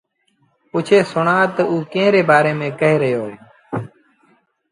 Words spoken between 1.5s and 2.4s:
تا اوٚ ڪݩهݩ ري